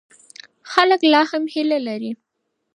[0.71, 2.11] خلک لا هم هیله لري.